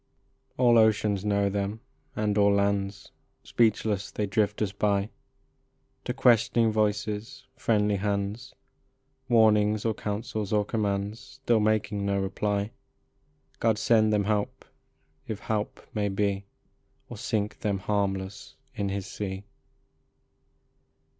All 0.57 0.79
oceans 0.79 1.23
know 1.23 1.47
them, 1.47 1.79
and 2.15 2.35
all 2.35 2.51
lands. 2.51 3.11
Speechless 3.43 4.09
they 4.09 4.25
drift 4.25 4.59
us 4.63 4.71
by; 4.71 5.11
To 6.05 6.13
questioning 6.15 6.71
voices, 6.71 7.45
friendly 7.55 7.97
hands, 7.97 8.55
Warnings 9.29 9.85
or 9.85 9.93
counsels 9.93 10.51
or 10.51 10.65
commands, 10.65 11.19
Still 11.43 11.59
making 11.59 12.03
no 12.03 12.19
reply. 12.19 12.71
God 13.59 13.77
send 13.77 14.11
them 14.11 14.23
help 14.23 14.65
if 15.27 15.41
help 15.41 15.85
may 15.93 16.09
be, 16.09 16.47
Or 17.07 17.15
sink 17.15 17.59
them 17.59 17.77
harmless 17.77 18.55
in 18.73 18.89
his 18.89 19.05
sea. 19.05 19.43